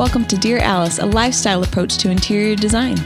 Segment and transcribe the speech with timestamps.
[0.00, 2.96] Welcome to Dear Alice, a lifestyle approach to interior design.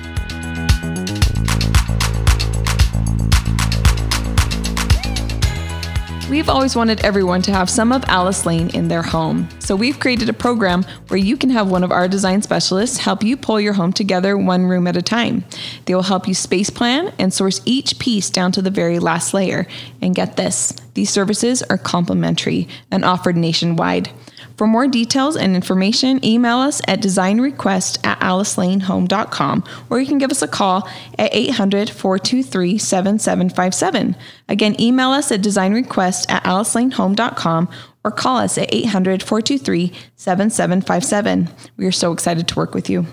[6.30, 9.48] We've always wanted everyone to have some of Alice Lane in their home.
[9.58, 13.24] So we've created a program where you can have one of our design specialists help
[13.24, 15.44] you pull your home together one room at a time.
[15.86, 19.34] They will help you space plan and source each piece down to the very last
[19.34, 19.66] layer.
[20.00, 24.10] And get this, these services are complimentary and offered nationwide.
[24.56, 30.30] For more details and information, email us at designrequest at alicelanehome.com or you can give
[30.30, 34.16] us a call at 800 423 7757.
[34.48, 37.68] Again, email us at designrequest at alicelanehome.com
[38.04, 41.48] or call us at 800 423 7757.
[41.76, 43.06] We are so excited to work with you.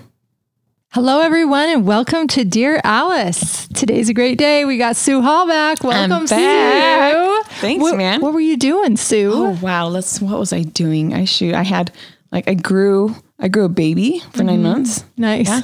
[0.94, 3.66] Hello, everyone, and welcome to Dear Alice.
[3.68, 4.66] Today's a great day.
[4.66, 5.82] We got Sue Hall back.
[5.82, 7.14] Welcome, back.
[7.14, 7.42] Sue.
[7.62, 8.20] Thanks, what, man.
[8.20, 9.32] What were you doing, Sue?
[9.34, 11.14] Oh wow, let's what was I doing?
[11.14, 11.92] I shoot I had
[12.30, 14.62] like I grew I grew a baby for 9 mm-hmm.
[14.62, 15.02] months.
[15.16, 15.48] Nice.
[15.48, 15.62] Yeah.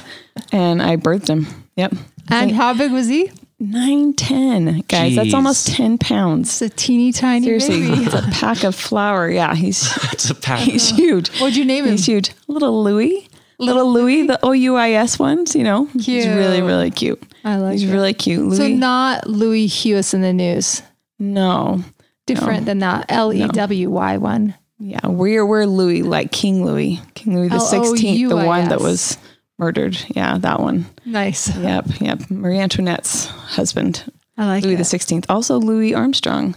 [0.51, 1.45] And I birthed him.
[1.75, 1.93] Yep.
[2.31, 3.31] And how big was he?
[3.59, 5.15] Nine, ten, guys.
[5.15, 6.49] That's almost ten pounds.
[6.49, 8.05] It's a teeny tiny Seriously, baby.
[8.05, 9.29] it's a pack of flour.
[9.29, 10.61] Yeah, he's It's a pack.
[10.61, 11.29] he's huge.
[11.39, 11.91] What'd you name him?
[11.91, 12.31] He's huge.
[12.47, 13.28] Little Louis.
[13.59, 15.55] Little Louis, the O U I S ones.
[15.55, 17.21] You know, he's really really cute.
[17.43, 17.93] I like He's it.
[17.93, 18.41] really cute.
[18.45, 18.57] Louis.
[18.57, 20.81] So not Louis Hewis in the news.
[21.17, 21.83] no.
[22.25, 24.53] Different than that L E W Y one.
[24.77, 29.17] Yeah, we're we're Louis, like King Louis, King Louis the Sixteenth, the one that was
[29.57, 29.97] murdered.
[30.15, 30.85] Yeah, that one.
[31.05, 31.53] Nice.
[31.57, 32.29] Yep, yep.
[32.29, 34.03] Marie Antoinette's husband,
[34.37, 34.77] I like Louis it.
[34.77, 35.25] the Sixteenth.
[35.27, 36.55] Also Louis Armstrong.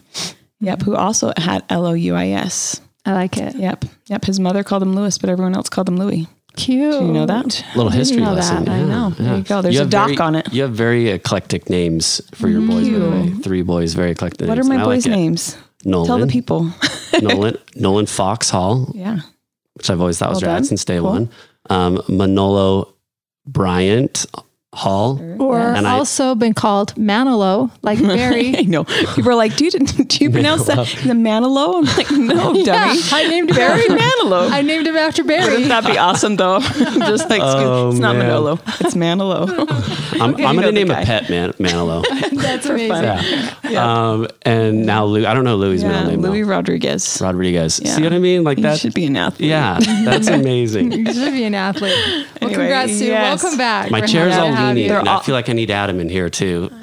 [0.61, 2.81] Yep, who also had L O U I S.
[3.06, 3.56] I like it.
[3.56, 4.25] Yep, yep.
[4.27, 6.28] His mother called him Louis, but everyone else called him Louis.
[6.56, 6.92] Cute.
[7.00, 7.64] Do you know that?
[7.75, 8.64] little history know lesson.
[8.64, 8.72] that.
[8.72, 9.11] I Yeah, know.
[9.11, 9.62] There you go.
[9.62, 10.53] There's a have doc very- on it.
[10.53, 12.89] You have very eclectic names for your boys.
[12.89, 14.48] By the way, three boys, very eclectic.
[14.48, 15.56] What are my and I like boys' names?
[15.84, 16.06] Nolan.
[16.06, 16.70] Tell the people.
[17.22, 17.56] Nolan.
[17.75, 19.21] Nolan Fox Hall, yeah.
[19.75, 20.65] which I've always thought was Well rad done.
[20.65, 21.10] since day Cool.
[21.10, 21.31] one.
[21.71, 22.94] Um, Manolo
[23.47, 24.26] Bryant
[24.75, 25.21] Hall.
[25.38, 28.56] Or And I- also been called Manilow, like Barry.
[28.59, 28.84] I know.
[28.84, 31.77] People are like, do you, do you pronounce that the Manilow?
[31.77, 33.00] I'm like, no, dummy.
[33.12, 34.50] I named him Barry after, Manilow.
[34.50, 35.50] I named him after Barry.
[35.53, 36.61] Wouldn't that be awesome though?
[36.61, 38.28] Just like Oh, it's not man.
[38.28, 39.47] Manolo, it's Manolo.
[39.47, 41.03] I'm, Okay, I'm going to name guy.
[41.03, 42.03] a pet man, Manilow.
[42.41, 42.91] That's amazing.
[43.71, 44.11] yeah.
[44.11, 46.21] Um, and now Lou, I don't know Louis' yeah, middle name.
[46.22, 46.31] though.
[46.31, 47.19] Louis Rodriguez.
[47.21, 47.78] Rodriguez.
[47.82, 47.94] Yeah.
[47.94, 48.43] See what I mean?
[48.44, 48.78] Like that.
[48.78, 49.50] should be an athlete.
[49.50, 50.93] Yeah, that's amazing.
[50.93, 51.93] You should be an athlete.
[51.94, 53.06] Well, Anyway, congrats, Sue.
[53.06, 53.43] yes.
[53.43, 53.91] Welcome back.
[53.91, 54.89] My chair's all to have leaning.
[54.89, 56.71] They're and I feel like I need Adam in here too.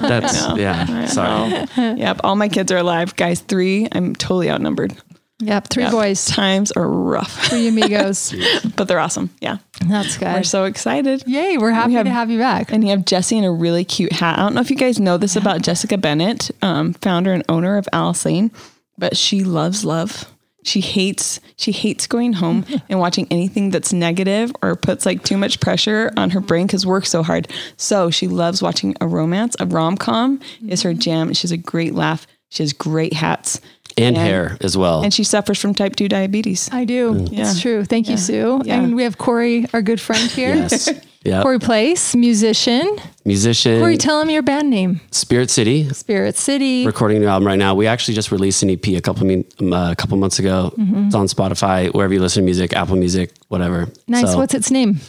[0.00, 1.06] That's yeah.
[1.06, 1.66] Sorry.
[1.98, 2.20] Yep.
[2.24, 3.40] All my kids are alive, guys.
[3.40, 3.88] Three.
[3.92, 4.94] I'm totally outnumbered.
[5.40, 5.92] Yep, three Yep.
[5.92, 8.32] boys, Times are rough, three amigos.
[8.76, 9.30] but they're awesome.
[9.40, 9.58] Yeah.
[9.88, 10.32] That's good.
[10.32, 11.24] We're so excited.
[11.26, 12.70] Yay, we're happy have- to have you back.
[12.72, 14.38] And you have Jesse in a really cute hat.
[14.38, 17.76] I don't know if you guys know this about Jessica Bennett, um, founder and owner
[17.76, 18.52] of Alice Lane,
[18.96, 20.32] but she loves love.
[20.64, 25.36] She hates she hates going home and watching anything that's negative or puts like too
[25.36, 27.48] much pressure on her brain because work's so hard.
[27.76, 29.54] So she loves watching a romance.
[29.60, 30.98] A rom com is her mm-hmm.
[30.98, 31.32] jam.
[31.32, 32.26] She has a great laugh.
[32.48, 33.60] She has great hats,
[33.96, 35.02] And hair as well.
[35.02, 36.68] and she suffers from type two diabetes.
[36.72, 37.14] I do.
[37.14, 37.32] Mm.
[37.32, 37.50] Yeah.
[37.50, 37.84] It's true.
[37.84, 38.62] Thank you, Sue.
[38.64, 38.80] Yeah.
[38.80, 40.54] And we have Corey, our good friend here.
[40.54, 40.88] yes.
[41.24, 41.42] Yeah.
[41.42, 42.98] Corey Place, musician.
[43.24, 43.80] Musician.
[43.80, 45.00] Corey, tell him your band name.
[45.10, 45.88] Spirit City.
[45.88, 46.84] Spirit City.
[46.84, 47.74] Recording new album right now.
[47.74, 50.74] We actually just released an EP a couple mean, um, uh, a couple months ago.
[50.76, 51.06] Mm-hmm.
[51.06, 53.88] It's on Spotify, wherever you listen to music, Apple Music, whatever.
[54.06, 54.32] Nice.
[54.32, 55.00] So, What's its name?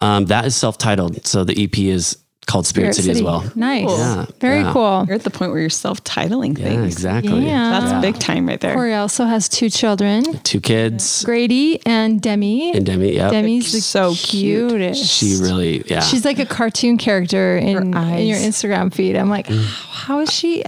[0.00, 1.26] um, that is self-titled.
[1.26, 3.44] So the EP is called Spirit, City, as well.
[3.54, 3.88] Nice.
[3.88, 4.26] Yeah.
[4.40, 4.72] Very Yeah.
[4.72, 5.04] cool.
[5.06, 6.60] You're at the point where you're self-titling things.
[6.60, 6.92] Yeah, things.
[6.94, 7.46] exactly.
[7.46, 7.80] Yeah.
[7.80, 8.74] That's big time right there.
[8.74, 12.72] Corey also has two children, Two kids Grady and Demi.
[12.76, 13.14] and Demi.
[13.14, 13.30] Yep.
[13.32, 14.70] Demi's the So cute.
[14.70, 15.04] cutest.
[15.04, 16.00] She really, yeah.
[16.00, 18.38] She's like a cartoon character in, in your.
[18.38, 19.16] Instagram feed.
[19.16, 19.64] I'm like, Mm.
[19.90, 20.64] how is she?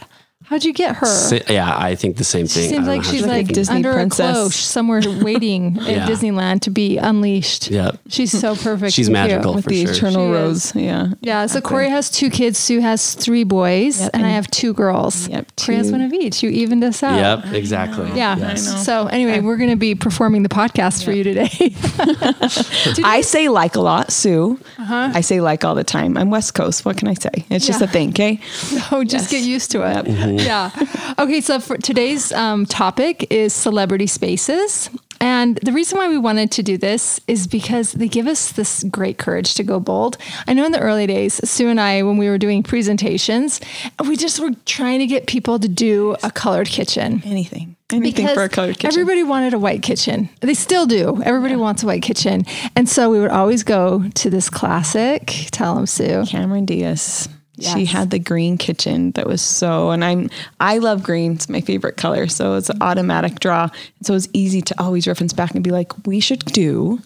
[0.47, 1.07] How'd you get her?
[1.07, 2.67] Si- yeah, I think the same thing.
[2.67, 4.31] I seems like she's like Disney under princess.
[4.37, 5.83] a cloche somewhere waiting Yeah.
[6.05, 7.69] at Disneyland to be unleashed.
[7.71, 7.99] Yep.
[8.09, 8.93] She's so perfect.
[8.93, 9.29] She's and cute.
[9.29, 9.55] magical.
[9.55, 9.93] with the sure.
[9.95, 10.75] eternal She rose.
[10.77, 11.09] Yeah.
[11.21, 12.59] Yeah, so Corey has two kids.
[12.61, 15.29] Sue has three boys, Yep, and, I have two girls.
[15.29, 16.43] Yep, Corey has two- one of each.
[16.45, 17.17] You evened us out.
[17.43, 18.09] Yep, exactly.
[18.17, 18.37] Yeah.
[18.37, 18.85] Yes.
[18.87, 21.51] So anyway, we're going to be performing the podcast for you today.
[23.05, 24.61] I say like a lot, Sue.
[24.79, 25.11] Uh-huh.
[25.13, 26.17] I say like all the time.
[26.17, 26.85] I'm West Coast.
[26.85, 27.45] What can I say?
[27.51, 28.41] It's just a thing, okay?
[28.93, 30.36] oh, just get used to it.
[30.37, 30.71] Yeah.
[31.19, 31.41] Okay.
[31.41, 34.91] So for today's um, topic is celebrity spaces.
[35.21, 38.85] And the reason why we wanted to do this is because they give us this
[38.85, 40.19] great courage to go bold.
[40.47, 43.61] I know in the early days, Sue and I, when we were doing presentations,
[44.07, 47.23] we just were trying to get people to do a colored kitchen.
[47.25, 47.77] Anything.
[47.91, 48.89] Anything for a colored kitchen.
[48.89, 50.29] Everybody wanted a white kitchen.
[50.41, 51.23] They still do.
[51.23, 52.45] Everybody wants a white kitchen.
[52.75, 56.25] And so we would always go to this classic, tell them Sue.
[56.27, 57.29] Cameron Diaz.
[57.61, 60.29] She had the green kitchen that was so, and I'm
[60.61, 61.33] I love green.
[61.33, 63.71] It's my favorite color, so it's an automatic draw.
[64.03, 67.01] So it's easy to always reference back and be like, we should do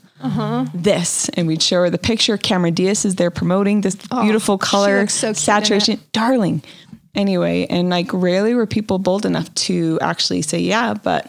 [0.74, 2.36] this, and we'd show her the picture.
[2.36, 6.62] Cameron Diaz is there promoting this beautiful color Oh, so saturation, darling.
[7.14, 11.26] Anyway, and like rarely were people bold enough to actually say yeah, but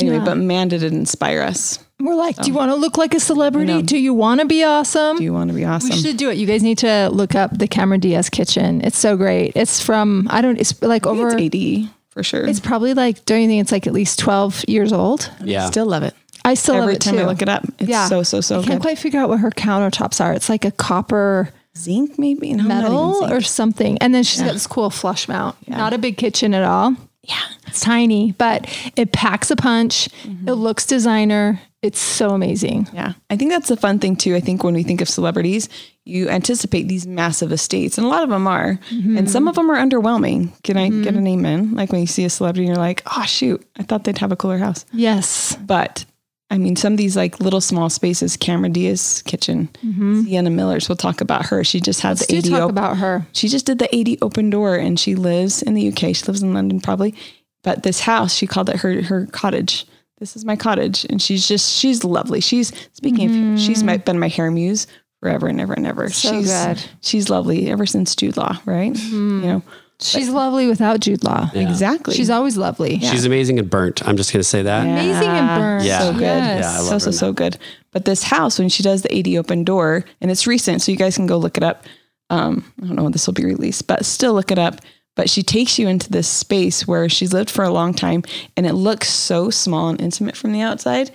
[0.00, 0.24] anyway, Yeah.
[0.24, 1.78] but man, did it inspire us.
[2.04, 3.82] We're like, do you um, want to look like a celebrity?
[3.82, 5.18] Do you want to be awesome?
[5.18, 5.90] Do you want to be awesome?
[5.90, 6.36] We should do it.
[6.38, 8.80] You guys need to look up the Cameron Diaz kitchen.
[8.82, 9.52] It's so great.
[9.54, 10.58] It's from I don't.
[10.58, 11.28] It's like over.
[11.28, 12.46] it's It's, eighty for sure.
[12.46, 13.24] It's probably like.
[13.24, 15.30] Don't you think it's like at least twelve years old?
[15.42, 15.66] Yeah.
[15.66, 16.14] Still love it.
[16.44, 17.20] I still Every love it time too.
[17.20, 18.82] I look it up, it's yeah, so so so I can't good.
[18.82, 20.32] quite figure out what her countertops are.
[20.32, 23.96] It's like a copper zinc maybe no, metal or something.
[23.98, 25.56] And then she's got this cool flush mount.
[25.68, 26.96] Not a big kitchen at all.
[27.22, 27.42] Yeah.
[27.66, 28.66] It's tiny, but
[28.96, 30.08] it packs a punch.
[30.24, 30.48] Mm-hmm.
[30.48, 31.60] It looks designer.
[31.80, 32.88] It's so amazing.
[32.92, 33.14] Yeah.
[33.30, 34.36] I think that's the fun thing too.
[34.36, 35.68] I think when we think of celebrities,
[36.04, 39.70] you anticipate these massive estates, and a lot of them are, and some of them
[39.70, 40.50] are underwhelming.
[40.62, 41.74] Can I get a name In?
[41.74, 44.32] Like when you see a celebrity, and you're like, oh shoot, I thought they'd have
[44.32, 44.84] a cooler house.
[44.92, 45.56] Yes.
[45.56, 46.04] But
[46.52, 50.24] I mean, some of these like little small spaces, Cameron Diaz kitchen, mm-hmm.
[50.24, 50.86] Sienna Miller's.
[50.86, 51.64] We'll talk about her.
[51.64, 53.26] She just had Let's the do AD talk op- about her.
[53.32, 56.14] She just did the AD open door, and she lives in the UK.
[56.14, 57.14] She lives in London probably,
[57.62, 59.86] but this house she called it her her cottage.
[60.18, 62.42] This is my cottage, and she's just she's lovely.
[62.42, 63.30] She's speaking.
[63.30, 63.56] of, mm-hmm.
[63.56, 64.86] she's my, been my hair muse
[65.20, 66.10] forever and ever and ever.
[66.10, 66.84] So she's good.
[67.00, 68.92] she's lovely ever since Jude Law, right?
[68.92, 69.40] Mm-hmm.
[69.40, 69.62] You know
[70.04, 71.50] She's lovely without Jude Law.
[71.54, 72.14] exactly.
[72.14, 72.98] She's always lovely.
[73.00, 74.06] She's amazing and burnt.
[74.06, 74.82] I'm just going to say that.
[74.82, 75.84] Amazing and burnt.
[75.84, 76.00] Yeah.
[76.00, 76.20] so good.
[76.22, 76.64] Yes.
[76.64, 77.16] Yeah, I love so her so now.
[77.16, 77.58] so good.
[77.90, 80.98] But this house, when she does the AD open door, and it's recent, so you
[80.98, 81.84] guys can go look it up.
[82.30, 84.80] Um, I don't know when this will be released, but still look it up.
[85.14, 88.22] But she takes you into this space where she's lived for a long time,
[88.56, 91.10] and it looks so small and intimate from the outside.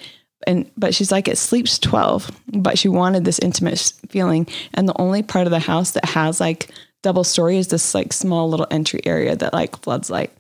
[0.46, 4.48] And but she's like, it sleeps 12, but she wanted this intimate feeling.
[4.76, 6.70] And the only part of the house that has like
[7.08, 10.32] double story is this like small little entry area that like floods light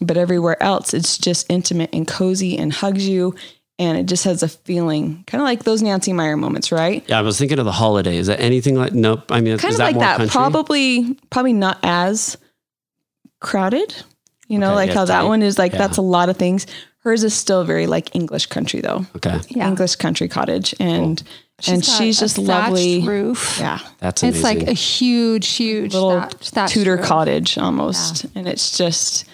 [0.00, 3.34] but everywhere else it's just intimate and cozy and hugs you
[3.78, 7.02] and it just has a feeling kind of like those Nancy Meyer moments, right?
[7.08, 8.16] Yeah, I was thinking of the holiday.
[8.18, 8.92] Is that anything like?
[8.92, 9.32] Nope.
[9.32, 10.16] I mean, Kind is of that like more that.
[10.18, 10.30] country?
[10.30, 12.36] Probably probably not as
[13.40, 13.94] crowded.
[14.46, 15.78] You know, Okay, like yeah, how that one is like Yeah.
[15.78, 16.66] that's a lot of things.
[17.04, 19.04] Hers is still very like English country though.
[19.16, 19.68] Okay, Yeah.
[19.68, 21.22] English country cottage and
[21.68, 23.06] and got she's just thatched lovely.
[23.06, 23.58] Roof.
[23.60, 23.78] Yeah.
[24.00, 24.36] that's amazing.
[24.36, 27.04] It's like a huge, huge little thatch- thatched Tudor roof.
[27.06, 28.26] cottage almost.
[28.34, 29.24] And it's just,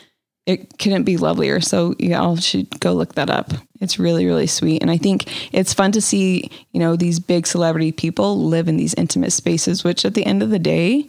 [0.44, 1.60] it couldn't be lovelier.
[1.62, 3.52] So y'all should go look that up.
[3.80, 4.82] It's really, really sweet.
[4.82, 8.76] And I think it's fun to see, you know, these big celebrity people live in
[8.76, 11.06] these intimate spaces, which at the end of the day,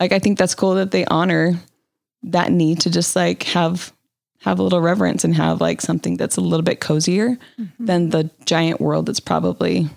[0.00, 1.52] like, I think that's cool that they honor
[2.24, 3.92] that need to just like have
[4.40, 7.36] have a little reverence and have like something that's a little bit cozier
[7.78, 9.88] than the giant world that's probably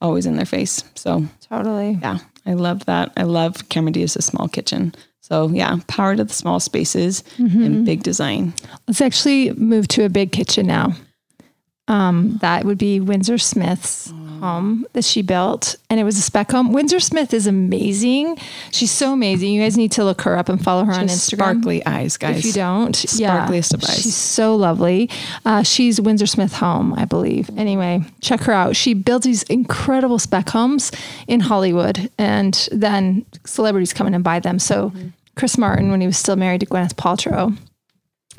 [0.00, 0.82] always in their face.
[0.94, 1.98] So Totally.
[2.02, 3.12] yeah, I love that.
[3.16, 4.94] I love Cameron Diaz's small kitchen.
[5.20, 8.54] So yeah, power to the small spaces and big design.
[8.86, 10.94] Let's actually move to a big kitchen now.
[11.86, 16.50] Um, that would be Windsor Smith's home that she built, and it was a spec
[16.50, 16.72] home.
[16.72, 18.36] Windsor Smith is amazing.
[18.70, 19.52] She's so amazing.
[19.52, 21.36] You guys need to look her up and follow her on Instagram.
[21.36, 22.38] sparkly eyes, guys.
[22.38, 24.02] If you don't, Sparkliest of eyes.
[24.02, 25.10] She's so lovely.
[25.44, 27.50] Uh, she's Windsor Smith Home, I believe.
[27.56, 28.76] Anyway, check her out.
[28.76, 30.90] She builds these incredible spec homes
[31.26, 34.58] in Hollywood, and then celebrities come in and buy them.
[34.58, 35.08] So Mm-hmm.
[35.36, 37.56] Chris Martin, when he was still married to Gwyneth Paltrow,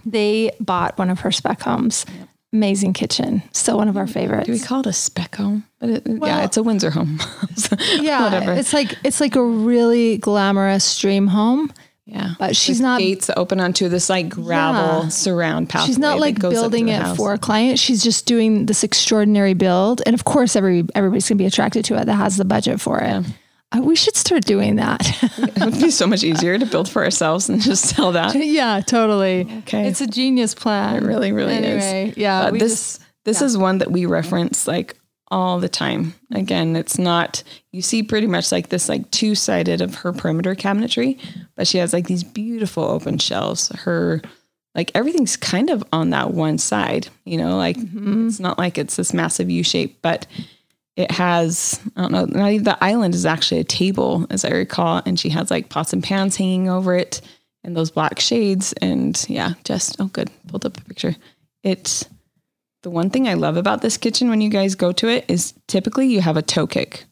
[0.06, 2.06] they bought one of her spec homes.
[2.51, 4.48] Amazing kitchen, still one of our favorites.
[4.48, 5.65] Do we call it a spec home?
[5.79, 7.20] But it, yeah, it's a Windsor home.
[7.56, 8.53] So, yeah, whatever.
[8.53, 11.72] it's like it's like a really glamorous dream home.
[12.06, 15.10] yeah, but she's With not- gates open onto this like gravel Yeah.
[15.10, 15.86] surround pathway.
[15.88, 17.18] She's not like building it house.
[17.18, 17.77] for a client.
[17.77, 22.01] She's just doing this extraordinary build, and of course, every everybody's gonna be attracted to
[22.01, 23.12] it that has the budget for it.
[23.12, 23.22] Uh,
[23.72, 25.02] Uh, we should start doing that.
[25.60, 28.34] It would be so much easier to build for ourselves than just sell that.
[28.46, 29.42] yeah, totally.
[29.60, 29.88] Okay.
[29.88, 31.04] it's a genius plan.
[31.04, 32.18] It really, really anyway, is.
[32.18, 34.98] Yeah, But we this just- this is one that we reference like
[35.30, 36.14] all the time.
[36.34, 40.56] Again, it's not you see pretty much like this like two sided of her perimeter
[40.56, 41.20] cabinetry,
[41.56, 43.70] but she has like these beautiful open shelves.
[43.70, 44.22] Her
[44.76, 48.28] like everything's kind of on that one side, you know, like mm-hmm.
[48.28, 50.26] it's not like it's this massive U shape, but
[51.00, 52.25] it has I don't know,
[52.60, 56.03] the island is actually a table, as I recall, and she has like pots and
[56.03, 57.22] pans hanging over it
[57.63, 58.74] and those black shades.
[58.74, 60.29] And yeah, just oh good.
[60.48, 61.15] Pulled up a picture.
[61.63, 62.06] It's
[62.84, 65.53] the one thing I love about this kitchen when you guys go to it is
[65.68, 67.06] typically you have a toe kick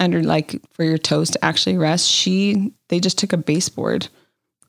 [0.00, 2.08] under like for your toes to actually rest.
[2.08, 4.08] She they just took a baseboard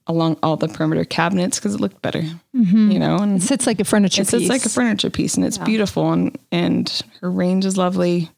[0.06, 2.92] along all the perimeter cabinets because it looked better, mm-hmm.
[2.92, 4.42] you know, and it sits like a furniture it's, piece.
[4.42, 8.30] it's like a furniture piece and it's beautiful and and her range is lovely.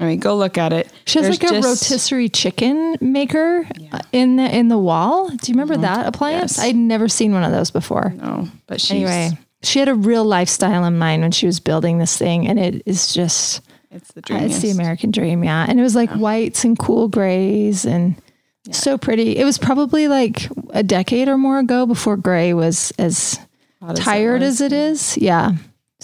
[0.00, 0.90] I mean, go look at it.
[1.06, 5.28] She has There's like a just- rotisserie chicken maker uh, in the in the wall.
[5.28, 6.56] Do you remember that appliance?
[6.58, 6.66] Yes.
[6.66, 8.12] I'd never seen one of those before.
[8.16, 9.30] No, but she's Anyway,
[9.62, 12.82] she had a real lifestyle in mind when she was building this thing, and it
[12.86, 13.60] is just
[13.92, 14.42] It's the Uh, dream.
[14.42, 14.70] it's the.
[14.70, 15.64] American dream, yeah.
[15.68, 18.16] And it was like whites and cool grays and
[18.72, 19.36] so pretty.
[19.36, 23.38] It was probably like a decade or more ago before gray was as
[23.80, 25.16] Hot as it tired as it is.
[25.18, 25.52] Yeah.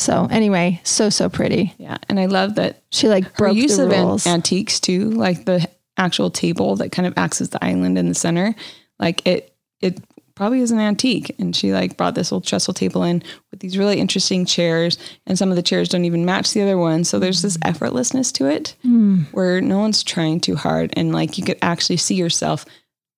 [0.00, 1.74] So anyway, so so pretty.
[1.76, 4.26] Yeah, and I love that She like broke use the of an- rules.
[4.26, 8.14] antiques too, like the actual table that kind of acts as the island in the
[8.14, 8.54] center.
[8.98, 10.02] Like it, it
[10.34, 13.76] probably is an antique, and she like brought this old trestle table in with these
[13.76, 17.10] really interesting chairs, and some of the chairs don't even match the other ones.
[17.10, 19.24] So there's this effortlessness to it, hmm.
[19.32, 22.64] where no one's trying too hard, and like you could actually see yourself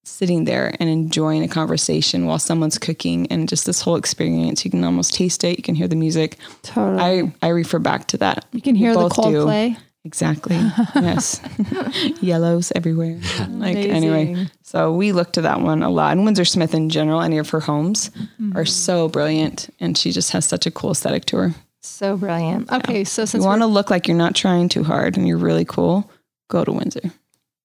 [0.04, 4.64] sitting there and enjoying a conversation while someone's cooking, and just this whole experience.
[4.64, 5.56] You can almost taste it.
[5.58, 6.38] You can hear the music.
[6.62, 7.00] totally.
[7.02, 8.44] I I refer back to that.
[8.52, 9.76] you can hear the Coldplay.
[10.04, 10.56] Exactly.
[10.96, 11.40] Yes.
[12.20, 13.20] Yellows everywhere.
[13.48, 14.46] Like anyway.
[14.62, 16.12] So we look to that one a lot.
[16.16, 18.56] And Windsor Smith in general, any of her homes Mm-hmm.
[18.56, 19.70] are so brilliant.
[19.78, 21.54] And she just has such a cool aesthetic to her.
[21.80, 22.70] So brilliant.
[22.72, 25.38] Okay, so since you want to look like you're not trying too hard and you're
[25.38, 26.10] really cool,
[26.48, 27.12] go to Windsor.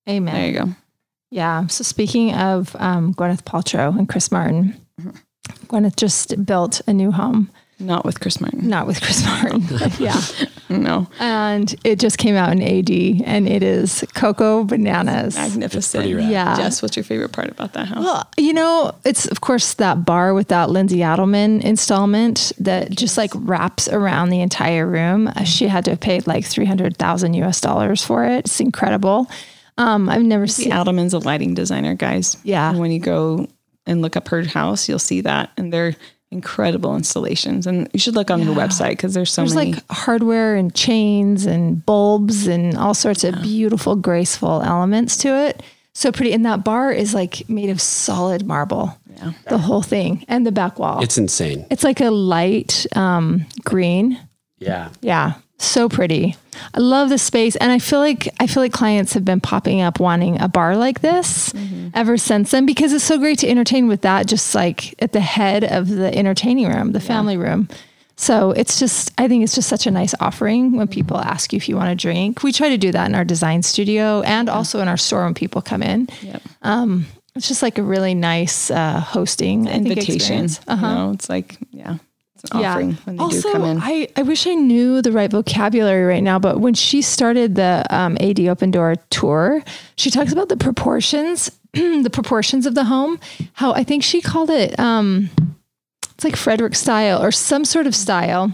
[0.08, 0.34] Amen.
[0.36, 0.76] There you go.
[1.30, 1.68] Yeah.
[1.68, 4.76] So speaking of um, Gwyneth Paltrow and Chris Martin,
[5.68, 8.68] Gwyneth just built a new home, Not with Chris Martin.
[8.70, 9.64] not with Chris Martin.
[10.00, 10.22] yeah.
[10.70, 11.08] No.
[11.20, 12.90] And it just came out in AD
[13.26, 15.36] and it is Cocoa Bananas.
[15.36, 16.02] Magnificent.
[16.04, 16.30] pretty rad.
[16.32, 16.56] Yeah.
[16.58, 18.04] Jess, what's your favorite part about that house?
[18.04, 23.18] Well, you know, it's of course that bar with that Lindsey Adelman installment that just
[23.18, 25.28] like wraps around the entire room.
[25.30, 28.40] Uh, She had to have paid like 300,000 US dollars for it.
[28.46, 29.30] It's incredible.
[29.78, 32.38] Um, I've never The seen Adelman's a lighting designer, guys.
[32.44, 32.70] Yeah.
[32.70, 33.48] And when you go
[33.86, 35.52] and look up her house, you'll see that.
[35.58, 35.96] And they're
[36.32, 37.68] incredible installations.
[37.68, 39.74] And you should look on her website because there's so There's many.
[39.74, 45.64] like hardware and chains and bulbs and all sorts of beautiful, graceful elements to it.
[45.94, 46.34] So pretty.
[46.34, 48.98] And that bar is like made of solid marble.
[49.16, 49.32] Yeah.
[49.50, 51.02] The whole thing and the back wall.
[51.02, 51.66] It's, insane.
[51.72, 54.20] It's like a light um, green.
[54.60, 54.90] Yeah.
[55.02, 55.36] Yeah.
[55.60, 56.36] So pretty.
[56.74, 57.56] I love the space.
[57.56, 60.78] And I feel like I feel like clients have been popping up wanting a bar
[60.78, 61.90] like this mm-hmm.
[61.94, 65.20] ever since then because it's so great to entertain with that just like at the
[65.20, 67.70] head of the entertaining room, the family room.
[68.18, 71.30] So it's just I think it's just such a nice offering when people mm-hmm.
[71.30, 72.44] ask you if you want a drink.
[72.44, 75.34] We try to do that in our design studio and also in our store when
[75.34, 76.08] people come in.
[76.22, 76.42] Yep.
[76.62, 80.16] Um, it's just like a really nice uh, hosting invitation.
[80.16, 80.60] experience.
[80.68, 80.88] Uh-huh.
[80.88, 81.98] You know, it's like, yeah,
[82.52, 83.80] offering when they also, do come in.
[83.82, 87.86] I, I wish I knew the right vocabulary right now, but when she started the
[87.90, 89.64] um, AD Open Door tour,
[89.96, 93.20] she talks about the proportions, the proportions of the home.
[93.54, 95.30] How I think she called it, um,
[96.16, 98.54] it's like Frederick style or some sort of style,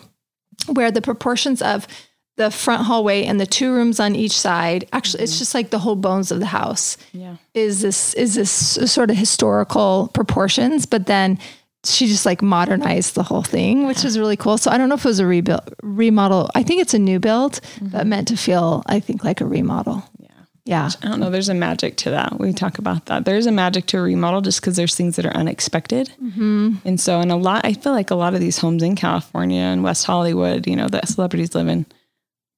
[0.67, 1.88] where the proportions of
[2.35, 5.77] the front hallway and the two rooms on each side actually it's just like the
[5.77, 7.35] whole bones of the house yeah.
[7.53, 8.51] is this is this
[8.91, 11.38] sort of historical proportions, but then
[11.85, 14.57] she just like modernized the whole thing, which is really cool.
[14.57, 16.49] So I don't know if it was a rebuild remodel.
[16.55, 20.03] I think it's a new build, but meant to feel I think like a remodel.
[20.19, 20.29] Yeah.
[20.65, 20.89] Yeah.
[21.01, 21.29] I don't know.
[21.29, 22.39] There's a magic to that.
[22.39, 23.25] We talk about that.
[23.25, 26.09] There's a magic to a remodel just because there's things that are unexpected.
[26.23, 26.75] Mm-hmm.
[26.85, 29.61] And so, and a lot, I feel like a lot of these homes in California
[29.61, 31.85] and West Hollywood, you know, that celebrities live in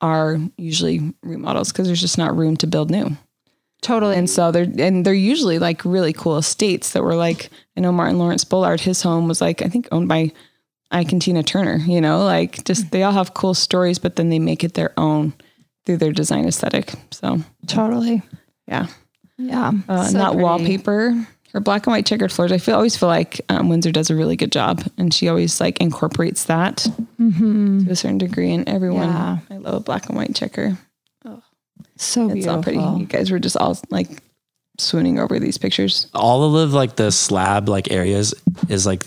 [0.01, 3.17] are usually remodels because there's just not room to build new.
[3.85, 4.15] Totally.
[4.15, 7.91] And so they're and they're usually like really cool estates that were like I know
[7.91, 10.31] Martin Lawrence Bullard, his home was like I think owned by
[10.89, 14.29] Ike and Tina Turner, you know, like just they all have cool stories, but then
[14.29, 15.33] they make it their own
[15.85, 16.93] through their design aesthetic.
[17.11, 18.23] So totally.
[18.67, 18.87] yeah.
[19.37, 19.71] Yeah.
[19.87, 20.43] Uh, So not pretty.
[20.43, 21.27] wallpaper.
[21.53, 22.51] Her black and white checkered floors.
[22.51, 25.61] I feel always feel like um, Windsor does a really good job, and she always
[25.61, 26.77] like incorporates that
[27.19, 28.51] to a certain degree.
[28.51, 29.37] And everyone, Yeah.
[29.51, 30.77] I love a black and white checker.
[31.97, 32.55] So It's beautiful.
[32.55, 32.79] all pretty.
[33.01, 34.09] You guys were just all like
[34.77, 36.07] swooning over these pictures.
[36.13, 38.33] All of like the slab like areas
[38.69, 39.03] is like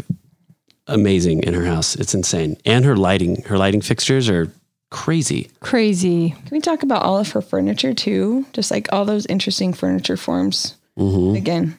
[0.86, 1.94] amazing in her house.
[1.96, 2.56] It's insane.
[2.64, 4.50] And her lighting, her lighting fixtures are
[4.90, 5.50] crazy.
[5.60, 6.30] Crazy.
[6.30, 8.46] Can we talk about all of her furniture too?
[8.52, 10.74] Just like all those interesting furniture forms.
[10.96, 11.78] hmm Again,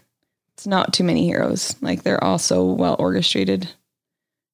[0.53, 1.75] it's not too many heroes.
[1.81, 3.67] Like they're all so well orchestrated.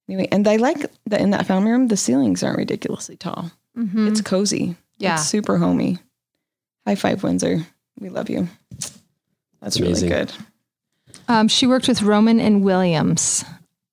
[0.08, 3.52] Anyway, and I like that in that family room, the ceilings aren't ridiculously tall.
[3.78, 4.08] Mhm.
[4.08, 4.76] It's cozy.
[5.00, 5.16] Yeah.
[5.16, 5.98] It's super homey.
[6.86, 7.66] High five, Windsor.
[8.00, 8.48] We love you.
[9.62, 10.32] That's really good.
[11.28, 13.44] Um, she worked with Roman and Williams,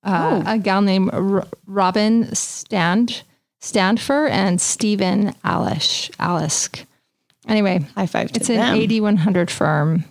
[0.03, 0.51] uh, Oh.
[0.51, 3.23] a gal named R- Robin Stand
[3.59, 6.85] Standefer and Stephen Alesch Alesch.
[7.47, 8.75] Anyway, High five to it's an them.
[8.77, 10.03] AD100 firm.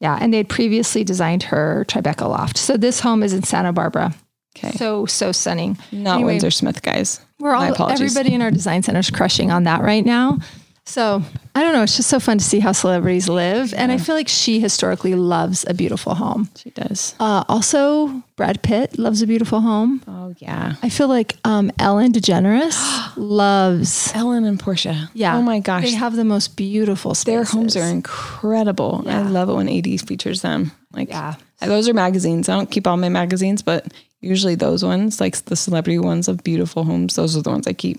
[0.00, 2.56] Yeah, and they had previously designed her Tribeca loft.
[2.58, 4.14] So this home is in Santa Barbara.
[4.56, 4.72] Okay.
[4.72, 5.78] So so stunning.
[5.92, 6.32] Not anyway.
[6.32, 7.20] Windsor Smith, guys.
[7.38, 8.00] We're My all apologies.
[8.16, 10.38] everybody in our design center is crushing on that right now.
[10.84, 11.22] So
[11.54, 11.82] I don't know.
[11.84, 13.72] It's just so fun to see how celebrities live.
[13.72, 16.48] And I feel like she historically loves a beautiful home.
[16.56, 17.14] She does.
[17.20, 20.02] Uh, also, Brad Pitt loves a beautiful home.
[20.08, 20.74] Oh yeah.
[20.82, 24.10] I feel like um, Ellen DeGeneres loves.
[24.14, 25.08] Ellen and Portia.
[25.14, 25.36] Yeah.
[25.36, 25.84] Oh my gosh.
[25.84, 27.24] They have the most beautiful spaces.
[27.26, 29.04] Their homes are incredible.
[29.06, 30.72] I love it when AD features them.
[30.92, 31.36] Like Yeah.
[31.60, 32.48] those are magazines.
[32.48, 33.86] I don't keep all my magazines, but
[34.20, 37.72] usually those ones, like the celebrity ones of beautiful homes, those are the ones I
[37.72, 37.98] keep.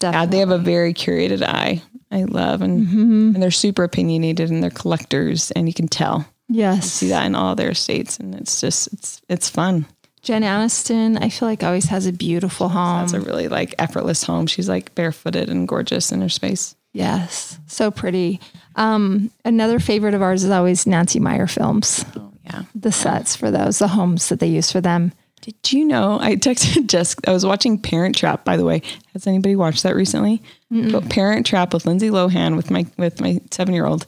[0.00, 0.30] Yeah, Definitely.
[0.32, 1.82] they have a very curated eye.
[2.10, 3.34] I love and Mm-hmm.
[3.34, 6.26] and they're super opinionated and they're collectors and you can tell.
[6.48, 6.90] Yes.
[6.90, 9.86] See that in all their estates and it's just it's it's fun.
[10.22, 13.04] Jen Aniston, I feel like always has a beautiful home.
[13.04, 14.46] It's a really like effortless home.
[14.46, 16.74] She's like barefooted and gorgeous in her space.
[16.92, 17.58] yes.
[17.66, 18.40] So pretty.
[18.76, 22.04] Um, another favorite of ours is always Nancy Meyer films.
[22.16, 22.62] Oh yeah.
[22.74, 25.12] The sets for those, the homes that they use for them.
[25.40, 26.18] Did you know?
[26.20, 27.30] I texted Jessica.
[27.30, 28.82] I was watching Parent Trap, by the way.
[29.12, 30.42] Has anybody watched that recently?
[30.70, 34.06] But Parent Trap with Lindsay Lohan with my with my seven year old.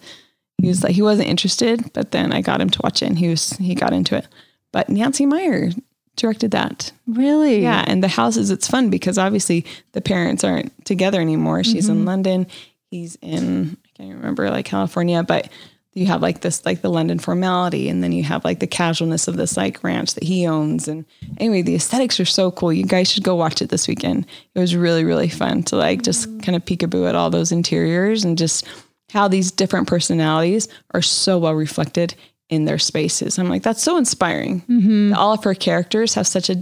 [0.61, 3.19] He was like he wasn't interested, but then I got him to watch it, and
[3.19, 4.29] he was he got into it.
[4.73, 5.71] But Nancy Meyer
[6.17, 6.93] directed that.
[7.07, 7.63] Really?
[7.63, 8.51] Yeah, and the houses.
[8.51, 11.65] It's fun because obviously the parents aren't together anymore.
[11.65, 12.07] She's in mm-hmm.
[12.07, 12.47] London.
[12.91, 15.49] He's in I can't remember like California, but
[16.01, 19.29] you have like this like the London formality, and then you have like the casualness
[19.29, 20.89] of this like ranch that he owns.
[20.89, 21.05] And
[21.37, 22.73] anyway, the aesthetics are so cool.
[22.73, 24.27] You guys should go watch it this weekend.
[24.55, 26.43] It was really really fun to like just mm.
[26.43, 28.67] kind of peekaboo at all those interiors and just
[29.13, 32.15] how these different personalities are so well reflected
[32.49, 33.39] in their spaces.
[33.39, 34.63] I'm like, that's so inspiring.
[34.63, 35.13] Mm-hmm.
[35.15, 36.57] All of her characters have such a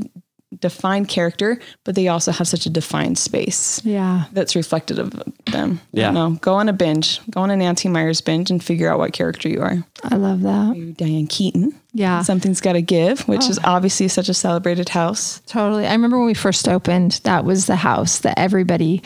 [0.60, 4.24] defined character, but they also have such a defined space Yeah.
[4.32, 5.80] that's reflected of them.
[5.92, 6.10] Yeah.
[6.10, 9.12] No, go on a binge, go on a Nancy Myers binge and figure out what
[9.12, 9.84] character you are.
[10.04, 10.76] I love that.
[10.76, 11.78] You're Diane Keaton.
[11.92, 12.22] Yeah.
[12.22, 13.62] Something's got to give, which is oh.
[13.64, 15.40] obviously such a celebrated house.
[15.46, 15.86] Totally.
[15.86, 19.02] I remember when we first opened, that was the house that everybody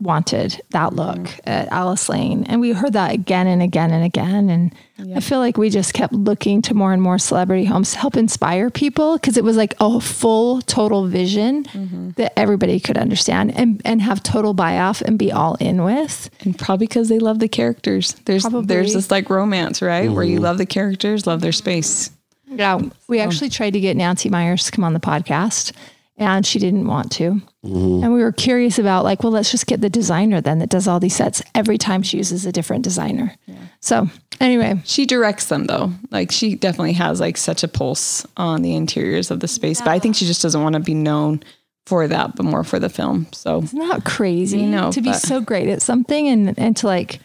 [0.00, 0.96] wanted that mm-hmm.
[0.96, 2.44] look at Alice Lane.
[2.44, 4.50] And we heard that again and again and again.
[4.50, 4.74] And
[5.16, 8.16] I feel like we just kept looking to more and more celebrity homes to help
[8.16, 12.10] inspire people because it was like a full, total vision mm-hmm.
[12.10, 16.30] that everybody could understand and, and have total buy off and be all in with.
[16.40, 18.14] And probably because they love the characters.
[18.24, 18.66] There's Probably.
[18.66, 20.10] there's this like romance, right?
[20.10, 20.44] Where you mm-hmm.
[20.44, 22.10] love the characters, love their space.
[22.46, 22.80] Yeah.
[23.08, 25.72] We actually tried to get Nancy Myers to come on the podcast
[26.16, 27.40] and she didn't want to.
[27.64, 28.04] Mm-hmm.
[28.04, 30.86] And we were curious about like, well, let's just get the designer then that does
[30.86, 33.34] all these sets every time she uses a different designer.
[33.80, 34.08] So
[34.40, 35.92] anyway, She directs them though.
[36.10, 39.80] Like she definitely has like such a pulse on the interiors of the space.
[39.80, 41.42] But I think she just doesn't want to be known
[41.86, 43.26] for that, but more for the film.
[43.32, 46.86] So it's not crazy you know, to be so great at something and, and to
[46.86, 47.20] like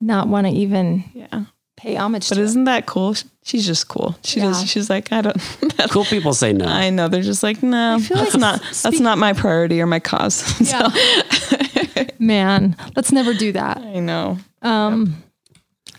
[0.00, 1.44] not want to even yeah.
[1.76, 2.44] Pay homage But to it.
[2.44, 3.14] isn't that cool?
[3.44, 4.16] She's just cool.
[4.24, 4.46] She Yeah.
[4.46, 4.68] does.
[4.68, 5.36] She's like, I don't.
[5.90, 6.64] Cool people say no.
[6.66, 7.06] I know.
[7.08, 8.60] They're just like, no, feel that's like not.
[8.82, 10.34] That's not my priority or my cause.
[10.68, 10.88] so,
[12.18, 13.78] Man, let's never do that.
[13.78, 14.38] I know.
[14.62, 15.22] Um,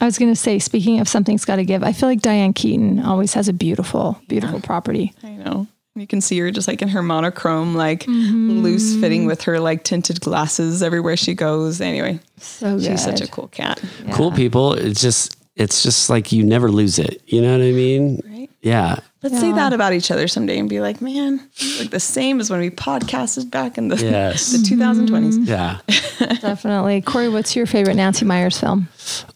[0.01, 2.53] I was going to say, speaking of something's got to give, I feel like Diane
[2.53, 5.13] Keaton always has a beautiful, beautiful property.
[5.23, 5.67] I know.
[5.95, 9.83] You can see her just like in her monochrome, like loose fitting with her like
[9.83, 11.81] tinted glasses everywhere she goes.
[11.81, 12.85] Anyway, So good.
[12.85, 13.81] she's such a cool cat.
[14.11, 14.73] Cool people.
[14.73, 17.21] It's just it's just like you never lose it.
[17.27, 18.21] You know what I mean?
[18.25, 18.49] Right.
[18.61, 18.99] Yeah.
[19.23, 21.37] Let's say that about each other someday and be like, man,
[21.79, 24.51] like the same as when we podcasted back in the, Yes.
[24.51, 25.47] the 2020s.
[25.47, 25.79] Yeah.
[26.41, 27.01] Definitely.
[27.01, 28.87] Corey, what's your favorite Nancy Myers film?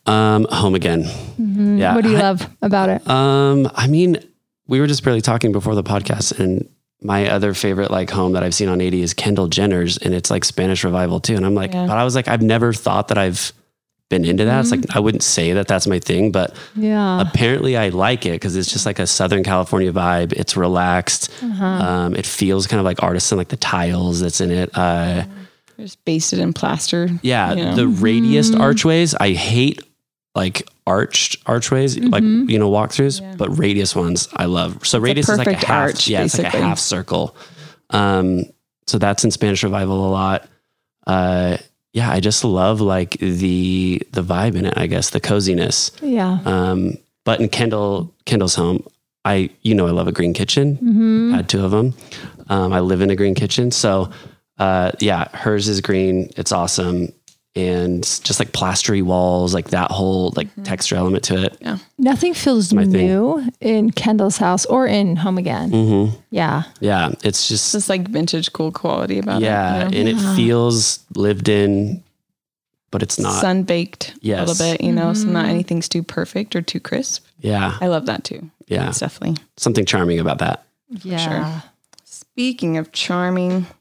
[0.05, 1.01] Um, home again.
[1.37, 1.95] Yeah.
[1.95, 3.07] What do you I- love about it?
[3.07, 4.17] Um, I mean,
[4.67, 6.69] we were just barely talking before the podcast, and
[7.01, 10.29] my other favorite like home that I've seen on AD is Kendall Jenner's, and it's
[10.31, 11.35] like Spanish revival too.
[11.35, 11.87] And I'm like, Yeah.
[11.87, 13.51] but I was like, I've never thought that I've
[14.11, 14.59] been into that.
[14.59, 17.21] It's like I wouldn't say that that's my thing, but yeah.
[17.21, 20.33] apparently I like it because it's just like a Southern California vibe.
[20.33, 21.31] It's relaxed.
[21.41, 24.69] Um, it feels kind of like artisan, like the tiles that's in it.
[24.77, 25.23] Uh,
[25.77, 27.09] Just basted in plaster.
[27.23, 27.75] yeah, you know?
[27.75, 29.15] the radiused archways.
[29.15, 29.81] I hate
[30.35, 34.85] like arched archways, like you know walkthroughs, but radius ones I love.
[34.85, 35.69] So radius is like a half.
[35.69, 37.35] arch, yeah, it's like a half circle.
[37.89, 38.43] Um,
[38.87, 40.47] so that's in Spanish revival a lot.
[41.07, 41.57] Uh,
[41.93, 44.73] yeah, I just love like the the vibe in it.
[44.77, 45.91] I guess the coziness.
[46.01, 46.39] yeah.
[46.45, 48.83] Um, but in Kendall Kendall's home,
[49.25, 50.77] I you know I love a green kitchen.
[50.77, 51.33] Mm-hmm.
[51.33, 51.93] Had two of them.
[52.49, 54.09] Um, I live in a green kitchen, so
[54.57, 56.29] uh, yeah, hers is green.
[56.37, 57.09] It's awesome,
[57.55, 61.57] and just like plastery walls, like that whole like texture element to it.
[61.61, 61.77] Yeah.
[61.97, 62.91] Nothing feels my thing.
[62.93, 65.69] new in Kendall's house or in Home Again.
[65.71, 66.15] Mm-hmm.
[66.29, 66.63] Yeah.
[66.79, 69.93] Yeah, it's just Just like vintage cool quality about yeah, it.
[69.93, 70.35] you and it Yeah.
[70.35, 72.01] feels lived in,
[72.89, 73.41] but it's not.
[73.41, 74.39] sun baked yes.
[74.39, 75.33] a little bit, you know, so Mm-hmm.
[75.33, 77.25] not anything's too perfect or too crisp.
[77.41, 78.49] Yeah, I love that too.
[78.67, 79.43] yeah, It's definitely.
[79.57, 80.63] something charming about that.
[81.03, 81.61] Yeah.
[82.05, 83.80] Speaking of charming, can Can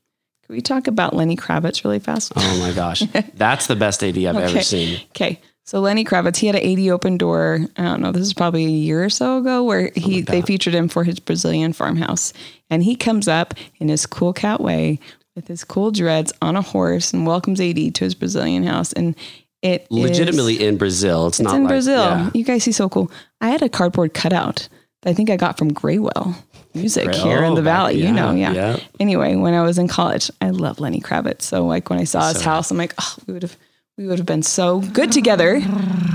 [0.50, 2.32] we talk about Lenny Kravitz really fast?
[2.36, 3.02] Oh my gosh.
[3.34, 5.00] That's the best AD I've ever seen.
[5.10, 5.40] Okay.
[5.64, 7.60] So Lenny Kravitz, he had an AD open door.
[7.76, 8.10] I don't know.
[8.10, 11.20] This is probably a year or so ago where he they featured him for his
[11.20, 12.32] Brazilian farmhouse,
[12.70, 14.98] and he comes up in his cool cat way
[15.36, 19.14] with his cool dreads on a horse and welcomes AD to his Brazilian house, and
[19.62, 21.28] it Legitimately in Brazil.
[21.28, 22.02] It's, it's not in like, Brazil.
[22.02, 22.30] yeah.
[22.34, 23.12] You guys see so cool.
[23.40, 24.68] I had a cardboard cutout
[25.04, 26.34] I think I got from Graywhale
[26.74, 27.96] Music Gray- here in oh, the valley.
[27.96, 28.52] yeah, you know, yeah.
[28.52, 28.80] yeah.
[28.98, 31.42] Anyway, when I was in college, I love Lenny Kravitz.
[31.42, 33.56] So like when I saw his So- house, I'm like, oh, we would have
[33.96, 35.60] we would have been so good together.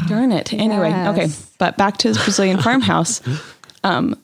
[0.08, 0.52] Darn it.
[0.54, 1.28] Anyway, okay.
[1.60, 3.21] But back to his Brazilian farmhouse.
[3.84, 4.19] Um,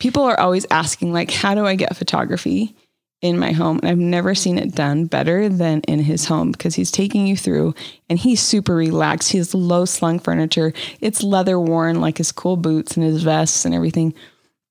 [0.00, 2.74] people are always asking, like, how do I get photography
[3.22, 3.78] in my home?
[3.78, 7.36] And I've never seen it done better than in his home because he's taking you
[7.36, 7.74] through
[8.08, 9.32] and he's super relaxed.
[9.32, 10.72] He has low slung furniture.
[11.00, 14.14] It's leather worn, like his cool boots and his vests and everything.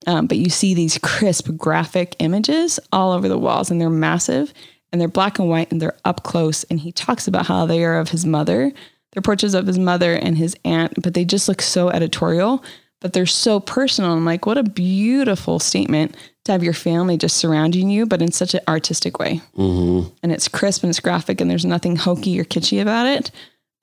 [0.08, 4.54] Um, but you see these crisp graphic images all over the walls and they're massive
[4.92, 6.64] and they're black and white and they're up close.
[6.66, 8.72] And he talks about how they are of his mother.
[9.12, 12.64] They're portraits of his mother and his aunt, but they just look so editorial,
[13.02, 14.12] but they're so personal.
[14.12, 18.32] I'm like, what a beautiful statement to have your family just surrounding you, but in
[18.32, 19.42] such an artistic way.
[19.58, 20.10] Mm-hmm.
[20.24, 23.32] And it's crisp and it's graphic and there's nothing hokey or kitschy about it.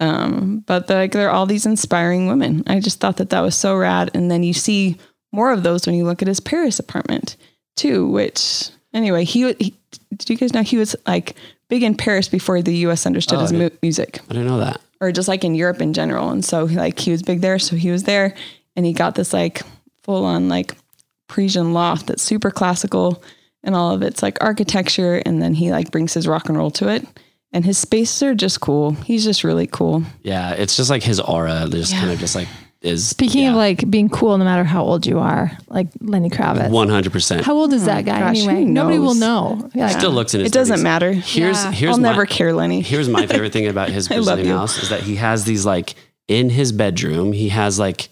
[0.00, 2.64] Um, but they're, like they're all these inspiring women.
[2.66, 4.10] I just thought that that was so rad.
[4.14, 4.96] And then you see
[5.32, 7.36] more of those when you look at his Paris apartment
[7.76, 9.74] too, which anyway, he, he
[10.16, 11.36] did you guys know he was like
[11.68, 14.58] big in Paris before the US understood Oh, his I mu- music I didn't know
[14.58, 14.80] that.
[15.00, 16.30] or just like in Europe in general.
[16.30, 17.58] And so like he was big there.
[17.58, 18.34] So he was there
[18.76, 19.62] and he got this like
[20.02, 20.74] full on like
[21.32, 23.22] Parisian loft that's super classical
[23.64, 25.22] and all of it's like architecture.
[25.24, 27.06] And then he like brings his rock and roll to it.
[27.54, 28.92] And his spaces are just cool.
[28.92, 30.02] He's just really cool.
[30.22, 30.52] Yeah.
[30.52, 32.48] It's just like his aura just kind of just like
[32.82, 33.06] is.
[33.08, 36.68] Speaking yeah, of like being cool, no matter how old you are, like Lenny Kravitz.
[36.70, 37.40] 100%.
[37.42, 38.64] How old is that oh guy gosh, anyway?
[38.64, 39.62] Nobody will knows?
[39.62, 39.70] know.
[39.74, 41.12] Like, Still looks in his It doesn't matter.
[41.12, 41.72] Here's, Yeah.
[41.72, 42.80] here's I'll my, never care, Lenny.
[42.82, 45.94] Here's my favorite thing about his Brazilian house is that he has these like
[46.28, 48.08] in his bedroom, he has like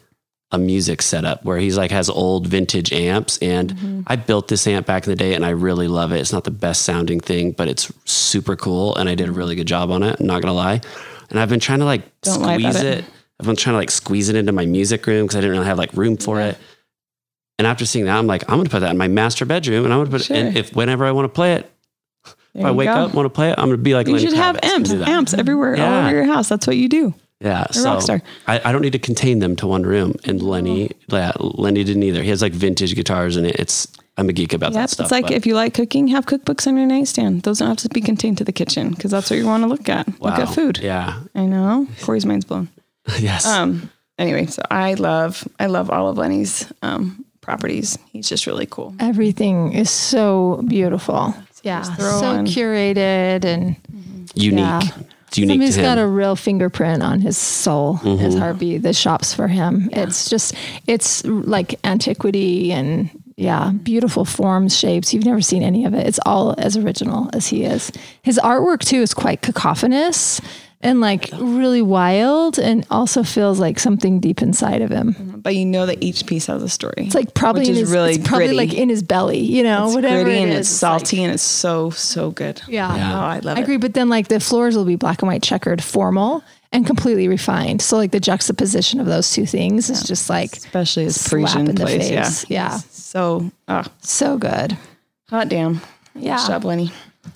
[0.53, 3.39] a music setup where he's like has old vintage amps.
[3.39, 4.01] And Mm-hmm.
[4.07, 6.19] I built this amp back in the day and I really love it.
[6.21, 8.97] It's not the best sounding thing, but it's super cool.
[8.97, 10.19] And I did a really good job on it.
[10.19, 10.81] I'm not gonna lie.
[11.31, 12.99] And I've been trying to like Don't squeeze it.
[13.01, 13.05] it.
[13.39, 15.67] I've been trying to like squeeze it into my music room because I didn't really
[15.67, 16.59] have like room for it.
[17.59, 19.95] And after seeing that, I'm like, I'm gonna put that in my master bedroom and
[19.95, 21.71] I'm gonna put it in if whenever I want to play it,
[22.55, 22.93] There if I wake go.
[22.95, 25.77] up, want to play it, I'm gonna be like You should have amps, amps everywhere,
[25.81, 26.49] all over your house.
[26.49, 27.15] That's what you do.
[27.41, 28.23] Yeah, You're a rock so star.
[28.47, 30.15] I, I don't need to contain them to one room.
[30.25, 32.23] And Lenny, yeah, Lenny didn't either.
[32.23, 33.57] He has like vintage guitars in it.
[33.59, 35.05] It's I'm a geek about Yeah, that stuff.
[35.07, 37.43] it's like but- if you like cooking, have cookbooks on your nightstand.
[37.45, 39.69] Those don't have to be contained to the kitchen because that's what you want to
[39.69, 40.07] look at.
[40.21, 40.79] Look at food.
[40.83, 41.21] Yeah.
[41.35, 41.87] I know.
[42.03, 42.69] Corey's mind's blown.
[43.19, 43.47] yes.
[43.47, 43.91] Um.
[44.19, 47.97] Anyway, so I love I love all of Lenny's um properties.
[48.13, 48.95] He's just really cool.
[49.01, 51.35] everything is so beautiful.
[51.63, 53.77] Yeah, so on- curated and
[54.35, 54.59] unique.
[54.61, 54.81] yeah.
[55.31, 55.87] It's unique Somebody's to him.
[55.87, 58.39] got a real fingerprint on his soul, his mm-hmm.
[58.41, 59.89] heartbeat that shops for him.
[59.93, 60.57] It's just,
[60.89, 65.15] it's like antiquity and yeah, beautiful forms, shapes.
[65.15, 66.05] You've never seen any of it.
[66.05, 67.93] It's all as original as he is.
[68.23, 70.41] His artwork too is quite cacophonous
[70.83, 75.41] and like really wild and also feels like something deep inside of him.
[75.43, 76.95] But you know that each piece has a story.
[77.07, 78.57] It's like probably Which in is his, really it's probably gritty.
[78.57, 81.23] like in his belly, you know, it's whatever gritty it and is, it's like- salty
[81.23, 82.63] and it's so so good.
[82.69, 82.95] yeah.
[82.97, 83.15] Yeah.
[83.19, 83.65] Oh, I love I it.
[83.65, 87.29] agree, but then like the floors will be black and white checkered, formal, and completely
[87.29, 87.83] refined.
[87.83, 91.69] So like the juxtaposition of those two things is just like Especially his slap Parisian
[91.69, 92.11] in the place.
[92.11, 92.25] Yeah.
[92.25, 92.47] face.
[92.49, 92.77] Yeah.
[92.91, 94.79] So ah, so good.
[95.29, 95.81] hot damn.
[96.15, 96.39] Yeah.
[96.39, 96.91] Good job, Lenny.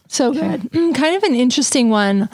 [0.09, 0.63] So good.
[0.71, 2.29] Mm, kind of an interesting one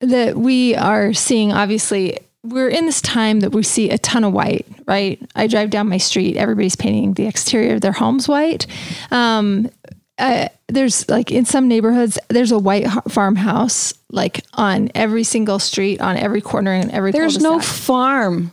[0.00, 1.52] that we are seeing.
[1.52, 5.20] Obviously, we're in this time that we see a ton of white, right?
[5.34, 8.66] I drive down my street, everybody's painting the exterior of their homes white.
[9.10, 9.70] Um,
[10.18, 15.58] uh, there's like in some neighborhoods, there's a white ho- farmhouse like on every single
[15.58, 17.76] street, on every corner, and every There's no cul-de-sac.
[17.76, 18.52] farm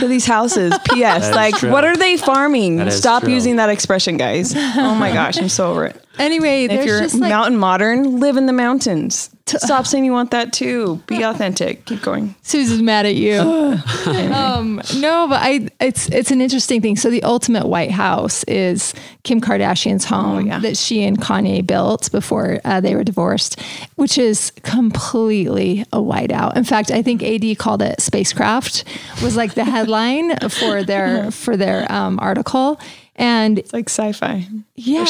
[0.00, 0.74] to these houses.
[0.92, 1.30] P.S.
[1.34, 1.70] Like, true.
[1.70, 2.90] what are they farming?
[2.90, 3.32] Stop true.
[3.32, 4.54] using that expression, guys.
[4.56, 6.04] Oh my gosh, I'm so over it.
[6.18, 9.30] Anyway, If you're just like mountain modern, live in the mountains.
[9.46, 11.02] Stop saying you want that too.
[11.06, 11.84] Be authentic.
[11.84, 12.34] Keep going.
[12.42, 13.38] Susan's mad at you.
[14.32, 16.96] um, no, but I it's it's an interesting thing.
[16.96, 20.60] So the ultimate White House is Kim Kardashian's home yeah.
[20.60, 23.60] that she and Kanye built before uh, they were divorced,
[23.96, 26.56] which is completely a whiteout.
[26.56, 28.84] In fact, I think AD called it spacecraft
[29.22, 32.80] was like the headline for their for their um, article.
[33.16, 34.48] And It's like sci-fi.
[34.74, 35.04] yeah,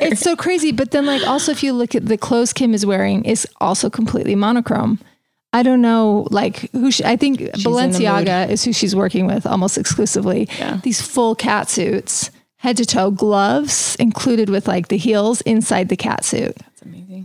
[0.00, 0.72] it's so crazy.
[0.72, 3.90] But then, like, also if you look at the clothes Kim is wearing, is also
[3.90, 4.98] completely monochrome.
[5.52, 9.26] I don't know, like who she, I think in the Balenciaga is who she's working
[9.26, 10.48] with almost exclusively.
[10.58, 10.78] Yeah.
[10.84, 15.96] These full cat suits, head to toe gloves included with like the heels inside the
[15.96, 16.56] cat suit.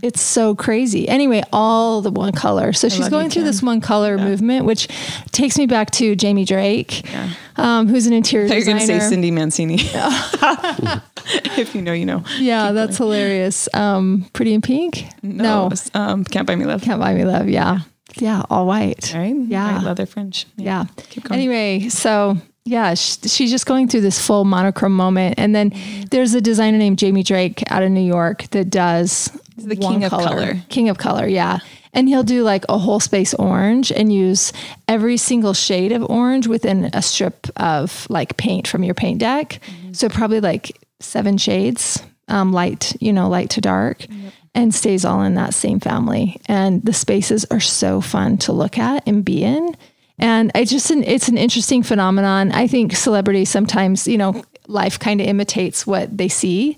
[0.00, 0.06] crazy.
[0.08, 1.08] It's so crazy.
[1.08, 2.72] Anyway, all the one color.
[2.72, 4.88] So she's going you, through this one color movement, which
[5.32, 7.30] takes me back to Jamie Drake, Yeah.
[7.56, 8.78] um, who's an interior designer.
[8.78, 9.78] You're going to say Cindy Mancini.
[11.58, 12.22] if you know, you know.
[12.38, 13.68] yeah, that's hilarious.
[13.74, 15.04] Um, Pretty in Pink?
[15.22, 16.82] No, it's, Um, Can't Buy Me Love.
[16.82, 17.48] Can't Buy Me Love.
[17.48, 17.80] Yeah.
[18.18, 19.12] Yeah, all white.
[19.14, 19.34] Right?
[19.36, 19.76] Yeah.
[19.76, 20.46] White leather fringe.
[20.56, 20.86] Yeah.
[21.10, 21.38] Keep going.
[21.40, 25.34] Anyway, so yeah, sh- she's just going through this full monochrome moment.
[25.38, 25.72] And then
[26.10, 30.10] there's a designer named Jamie Drake out of New York that does the king of
[30.10, 30.54] color.
[30.68, 31.58] King of color, yeah.
[31.92, 34.52] And he'll do like a whole space orange and use
[34.86, 39.60] every single shade of orange within a strip of like paint from your paint deck.
[39.92, 44.06] So probably like seven shades, um, light, you know, light to dark,
[44.54, 46.38] and stays all in that same family.
[46.46, 49.74] And the spaces are so fun to look at and be in.
[50.18, 52.52] And I just, an, it's an interesting phenomenon.
[52.52, 56.76] I think celebrities sometimes, you know, life kind of imitates what they see.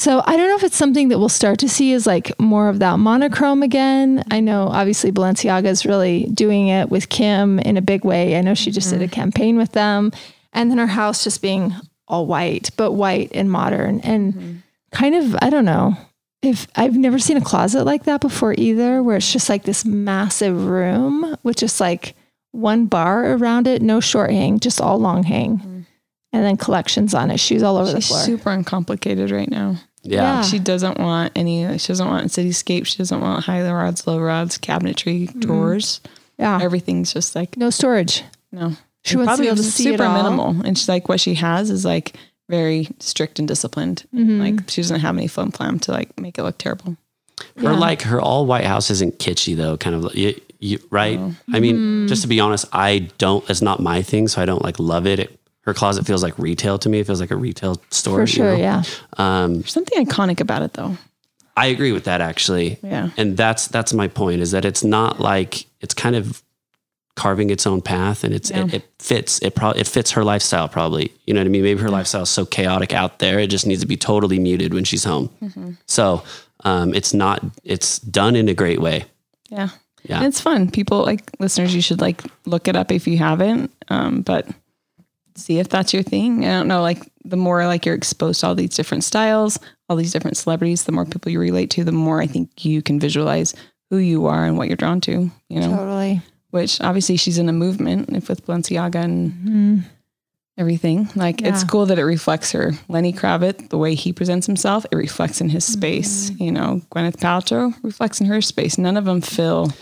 [0.00, 2.70] So I don't know if it's something that we'll start to see is like more
[2.70, 4.24] of that monochrome again.
[4.30, 8.34] I know obviously Balenciaga is really doing it with Kim in a big way.
[8.34, 9.12] I know she just did a mm-hmm.
[9.12, 10.10] campaign with them.
[10.54, 11.74] And then her house just being
[12.08, 14.56] all white, but white and modern and mm-hmm.
[14.90, 15.98] kind of, I don't know.
[16.40, 19.84] If I've never seen a closet like that before either, where it's just like this
[19.84, 22.14] massive room with just like
[22.52, 25.58] one bar around it, no short hang, just all long hang.
[25.58, 25.80] Mm-hmm.
[26.32, 28.20] And then collections on it, shoes all over the She's floor.
[28.20, 29.76] super uncomplicated right now.
[30.02, 30.22] Yeah.
[30.36, 30.42] Yeah.
[30.42, 32.86] She doesn't want any, she doesn't want cityscape.
[32.86, 35.40] She doesn't want high rods, low rods, cabinetry, Mm-hmm.
[35.40, 36.00] drawers.
[36.38, 36.58] yeah.
[36.62, 38.22] Everything's just like, No storage.
[38.52, 38.72] no.
[39.04, 40.22] She And wants to be able to just see it super all.
[40.22, 40.62] minimal.
[40.66, 42.16] And she's like, what she has is like
[42.50, 44.04] very strict and disciplined.
[44.14, 44.40] Mm-hmm.
[44.40, 46.96] Like she doesn't have any flim flam to like make it look terrible.
[47.56, 47.78] Her Yeah.
[47.78, 51.18] like her all white house isn't kitschy though, kind of you, you, right?
[51.18, 51.60] I Mm-hmm.
[51.60, 53.48] mean, just to be honest, I don't.
[53.48, 55.18] It's not my thing, so I don't like love it.
[55.20, 55.39] it.
[55.62, 57.00] Her closet feels like retail to me.
[57.00, 58.16] It feels like a retail store.
[58.18, 58.58] For you sure, know?
[58.58, 58.82] yeah.
[59.18, 60.96] Um, There's something iconic about it though.
[61.56, 62.78] I agree with that actually.
[62.82, 63.10] Yeah.
[63.18, 66.42] And that's that's my point is that it's not like it's kind of
[67.16, 68.64] carving its own path and it's Yeah.
[68.66, 71.12] it, it fits it probably it fits her lifestyle probably.
[71.26, 71.62] You know what I mean?
[71.62, 74.72] Maybe her lifestyle is so chaotic out there it just needs to be totally muted
[74.72, 75.28] when she's home.
[75.42, 75.72] Mm-hmm.
[75.86, 76.22] So
[76.64, 79.04] um, it's not it's done in a great way.
[79.50, 79.68] Yeah.
[80.04, 80.18] Yeah.
[80.18, 80.70] And it's fun.
[80.70, 83.70] People like listeners, you should like look it up if you haven't.
[83.88, 84.46] Um, but
[85.40, 86.44] see if that's your thing.
[86.44, 89.96] I don't know, like the more like you're exposed to all these different styles, all
[89.96, 93.00] these different celebrities, the more people you relate to, the more I think you can
[93.00, 93.54] visualize
[93.90, 95.76] who you are and what you're drawn to, you know.
[95.76, 96.22] Totally.
[96.50, 99.78] Which obviously she's in a movement if with Balenciaga and mm-hmm.
[100.58, 101.08] everything.
[101.14, 102.72] Like it's cool that it reflects her.
[102.88, 106.30] Lenny Kravitz, the way he presents himself, it reflects in his space.
[106.30, 106.42] Mm-hmm.
[106.42, 108.78] You know, Gwyneth Paltrow reflects in her space.
[108.78, 109.72] None of them feel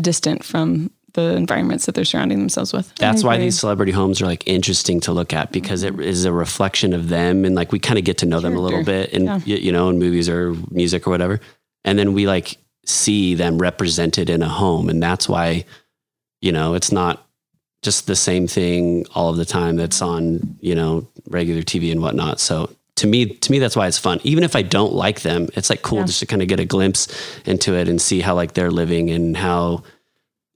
[0.00, 2.94] distant from the environments that they're surrounding themselves with.
[2.96, 6.32] That's why these celebrity homes are like interesting to look at because it is a
[6.32, 9.12] reflection of them and like we kind of get to know them a little bit
[9.12, 9.38] and Yeah.
[9.56, 11.40] you know in movies or music or whatever
[11.84, 15.64] and then we like see them represented in a home and that's why
[16.40, 17.26] you know it's not
[17.82, 22.02] just the same thing all of the time that's on you know regular TV and
[22.02, 25.22] whatnot so to me to me that's why it's fun even if I don't like
[25.22, 26.04] them it's like cool Yeah.
[26.06, 27.08] just to kind of get a glimpse
[27.46, 29.82] into it and see how like they're living and how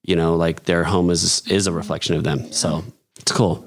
[0.04, 2.52] you know, like their home is is a reflection of them.
[2.52, 2.84] So
[3.18, 3.66] it's cool.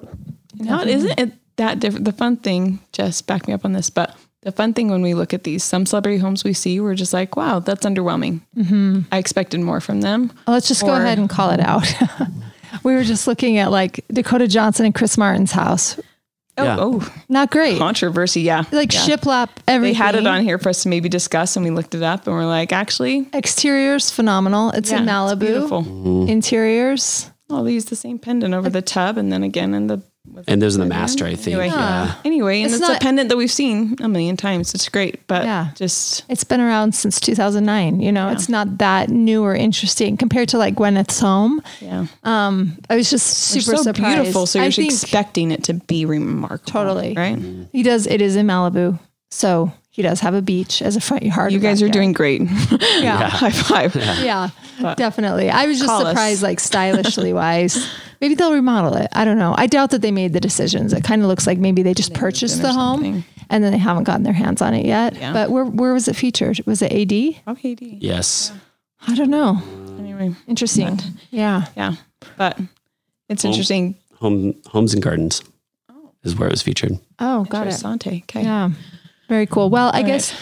[0.56, 2.06] Now, isn't it that different?
[2.06, 5.13] The fun thing, just back me up on this, but the fun thing when we
[5.13, 8.41] look at these, some celebrity homes we see, we're just like, wow, that's underwhelming.
[8.56, 9.02] Mm-hmm.
[9.12, 10.32] I expected more from them.
[10.47, 11.86] Well, let's just go ahead and call it out.
[12.84, 16.00] we were just looking at like Dakota Johnson and Chris Martin's house.
[16.58, 16.78] Oh, Yeah.
[16.80, 17.78] oh Not great.
[17.78, 18.41] controversy.
[18.41, 18.63] Yeah.
[18.72, 19.02] Like yeah.
[19.06, 22.04] shiplap They had it on here for us to maybe discuss, and we looked it
[22.04, 24.72] up, and we're like, actually, Exteriors phenomenal.
[24.72, 25.39] It's in yeah, it's Malibu.
[25.39, 25.84] beautiful.
[25.84, 26.30] Mm-hmm.
[26.30, 27.32] Interiors.
[27.50, 30.02] Oh, they used the same pendant over the tub, and then again in the.
[30.48, 31.58] And there's the master, I think.
[31.58, 32.13] Anyway, Yeah.
[32.24, 34.74] anyway, and It's it's, not- a pendant that we've seen a million times.
[34.76, 35.70] It's great, but Yeah.
[35.76, 38.00] just It's been around since 2009.
[38.02, 41.62] You know, it's not that new or interesting compared to like Gwyneth's home.
[41.82, 44.16] yeah, Um, I was just They're super so surprised.
[44.18, 44.46] beautiful.
[44.46, 47.13] So you're think expecting it to be remarkable, Totally.
[47.18, 47.38] right?
[47.72, 48.06] he does.
[48.06, 49.00] It is in Malibu,
[49.32, 51.52] so he does have a beach as a front yard.
[51.52, 51.94] You guys are backyard.
[51.94, 52.42] doing great.
[53.02, 53.28] Yeah.
[53.30, 53.96] High five.
[54.24, 54.50] Yeah,
[54.96, 55.50] definitely.
[55.50, 56.10] I was just Call us.
[56.12, 57.88] surprised, like stylishly wise.
[58.22, 59.10] Maybe they'll remodel it.
[59.14, 59.54] I don't know.
[59.58, 60.94] I doubt that they made the decisions.
[60.94, 63.24] It kind of looks like maybe they just purchased the home something.
[63.50, 65.16] and then they haven't gotten their hands on it yet.
[65.16, 65.34] Yeah.
[65.34, 66.60] But where where was it featured?
[66.66, 67.12] Was it AD?
[67.12, 67.98] Okay, oh, D.
[68.02, 68.52] Yes.
[69.08, 69.62] I don't know.
[70.00, 71.00] Anyway, Interesting.
[71.30, 71.66] Yeah.
[71.76, 71.94] yeah,
[72.38, 72.60] but
[73.30, 73.96] it's Home- interesting.
[74.16, 75.44] Home Homes and Gardens
[75.90, 76.12] oh.
[76.24, 76.94] is where it was featured.
[77.20, 77.74] Oh, got it.
[77.74, 78.24] Interessante.
[78.24, 78.42] Okay.
[78.42, 78.72] Yeah.
[79.30, 79.70] Very cool.
[79.70, 80.06] Well, I right.
[80.08, 80.34] guess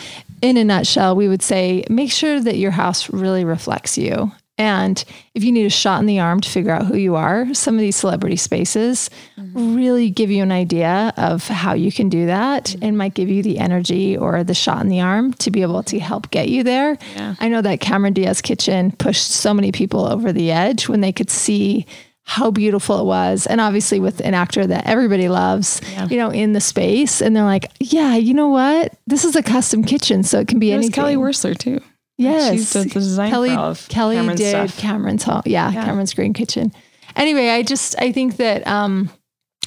[0.42, 5.04] in a nutshell, we would say make sure that your house really reflects you And
[5.34, 7.76] if you need a shot in the arm to figure out who you are, some
[7.76, 9.76] of these celebrity spaces mm-hmm.
[9.76, 12.84] really give you an idea of how you can do that mm-hmm.
[12.84, 15.84] and might give you the energy or the shot in the arm to be able
[15.84, 16.98] to help get you there.
[17.16, 17.36] Yeah.
[17.40, 21.12] I know that Cameron Diaz Kitchen pushed so many people over the edge when they
[21.12, 21.86] could see
[22.24, 23.46] how beautiful it was.
[23.46, 26.08] And obviously with an actor that everybody loves, Yeah.
[26.08, 27.22] you know, in the space.
[27.22, 28.94] And they're like, yeah, you know what?
[29.06, 30.92] This is a custom kitchen, so it can be It anything.
[30.92, 31.82] Kelly Wearstler too.
[32.18, 33.50] Yes, She's the- the design Kelly.
[33.50, 34.78] for all of Kelly Cameron's did stuff.
[34.78, 35.42] Cameron's home.
[35.46, 35.84] Yeah, Yeah.
[35.86, 36.72] Cameron's Green Kitchen.
[37.16, 39.10] Anyway, I just I think that um,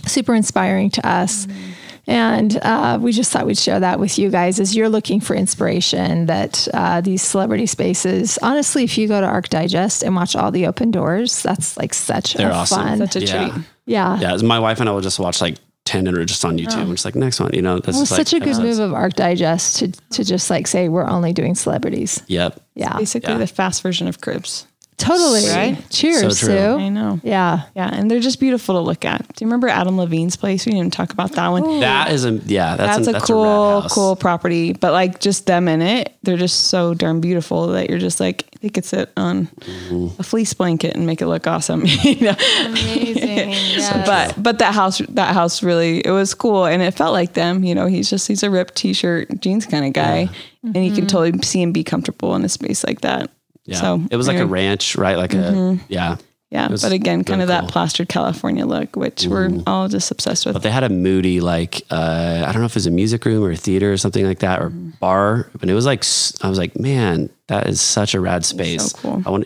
[0.06, 2.10] super inspiring to us, Mm-hmm.
[2.10, 5.34] and uh, we just thought we'd share that with you guys as you're looking for
[5.36, 6.24] inspiration.
[6.26, 10.50] That uh, these celebrity spaces, honestly, if you go to Arc Digest and watch all
[10.50, 12.82] the open doors, that's like such They're a awesome.
[12.82, 12.98] fun.
[12.98, 13.48] Such a Yeah.
[13.50, 13.64] treat.
[13.86, 14.18] yeah.
[14.20, 15.56] Yeah, my wife and I will just watch like
[15.88, 16.76] ten or just on YouTube.
[16.76, 16.80] Oh.
[16.82, 17.78] and just like next one, you know.
[17.80, 18.78] That's It was like, such a good episodes.
[18.78, 22.22] move of Arc Digest to to just like say we're only doing celebrities.
[22.28, 22.60] Yep.
[22.74, 23.38] Yeah, Basically Yeah.
[23.38, 24.66] the fast version of Cribs.
[24.98, 25.48] Totally.
[25.48, 25.82] Right?
[25.90, 26.46] Cheers, So.
[26.48, 26.58] Sue.
[26.84, 27.20] I know.
[27.22, 27.62] Yeah.
[27.74, 29.20] Yeah, and they're just beautiful to look at.
[29.34, 30.66] Do you remember Adam Levine's place?
[30.66, 31.80] We didn't talk about that one.
[31.80, 32.76] That is a yeah.
[32.76, 34.72] That's, That's, a, a that's cool, a cool property.
[34.74, 38.44] But like just them in it, they're just so darn beautiful that you're just like
[38.60, 40.20] they could sit on Mm-hmm.
[40.20, 41.82] a fleece blanket and make it look awesome.
[42.02, 42.34] you know?
[42.66, 43.48] Amazing.
[43.78, 44.06] Yes.
[44.06, 47.62] But but that house that house really it was cool and it felt like them.
[47.64, 50.28] You know, he's just he's a ripped t-shirt jeans kind of guy,
[50.62, 53.30] and you can totally see him be comfortable in a space like that.
[53.68, 53.80] Yeah.
[53.80, 55.16] So it was like a ranch, right?
[55.16, 56.16] Like a yeah.
[56.50, 57.68] Yeah, was but again, kind really of that cool.
[57.68, 60.54] plastered California look, which we're all just obsessed with.
[60.54, 63.26] But they had a moody like uh, I don't know if it was a music
[63.26, 64.90] room or a theater or something like that or Mm-hmm.
[64.98, 65.50] bar.
[65.60, 66.04] But it was like
[66.42, 68.94] I was like, man, that is such a rad space.
[68.94, 69.22] cool.
[69.26, 69.44] I want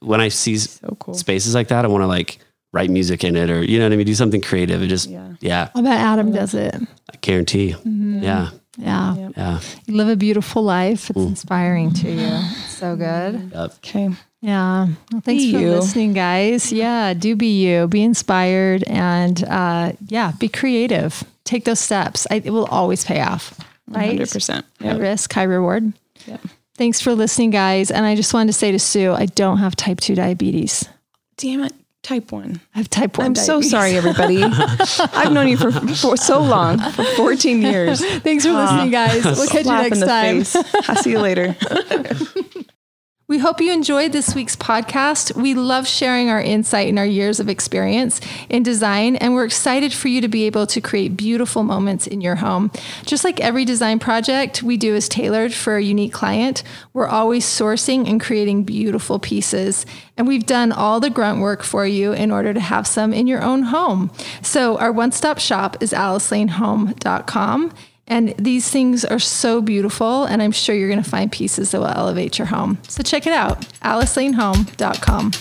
[0.00, 1.12] when I see so cool.
[1.12, 2.38] spaces like that, I want to like
[2.72, 4.82] write music in it or you know what I mean, do something creative.
[4.82, 5.34] It just Yeah.
[5.40, 6.74] yeah, I bet Adam does it.
[6.74, 7.74] I guarantee.
[7.84, 9.14] Yeah, Yeah.
[9.16, 9.32] Yep.
[9.36, 9.60] yeah.
[9.86, 11.10] You live a beautiful life.
[11.10, 12.28] It's inspiring to you.
[12.30, 13.50] It's so good.
[13.52, 13.72] Yep.
[13.78, 14.08] Okay.
[14.40, 14.86] Yeah.
[15.12, 15.70] Well, thanks Be for you.
[15.72, 16.72] listening, guys.
[16.72, 17.12] Yeah.
[17.12, 17.88] Do be you.
[17.88, 21.24] Be inspired and uh, yeah, be creative.
[21.44, 22.26] Take those steps.
[22.30, 23.58] I, it will always pay off.
[23.88, 24.06] Right?
[24.06, 24.64] Hundred percent.
[24.80, 25.92] High risk, high reward.
[26.26, 26.40] Yep.
[26.76, 27.90] Thanks for listening, guys.
[27.90, 30.88] And I just wanted to say to Sue, I don't have type 2 diabetes.
[31.36, 31.72] Damn it.
[32.02, 32.60] Type one.
[32.74, 34.42] I have type 1 I'm so sorry, everybody.
[35.12, 38.00] I've known you for, for so long, for 14 years.
[38.20, 39.20] Thanks for listening, uh-huh.
[39.20, 39.24] guys.
[39.24, 40.36] We'll catch you next time.
[40.88, 41.56] I'll see you later.
[43.28, 45.36] We hope you enjoyed this week's podcast.
[45.36, 49.92] We love sharing our insight and our years of experience in design, and we're excited
[49.92, 52.70] for you to be able to create beautiful moments in your home.
[53.04, 56.62] Just like every design project we do is tailored for a unique client,
[56.94, 59.84] we're always sourcing and creating beautiful pieces.
[60.16, 63.26] And we've done all the grunt work for you in order to have some in
[63.26, 64.10] your own home.
[64.40, 67.74] So our one-stop shop is alicelanehome.com.
[68.08, 71.78] And these things are so beautiful, and I'm sure you're going to find pieces that
[71.78, 72.78] will elevate your home.
[72.88, 75.32] So check it out, alicelanehome.com.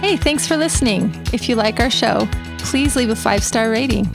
[0.00, 1.12] Hey, thanks for listening.
[1.32, 2.28] If you like our show,
[2.58, 4.08] please leave a five star rating.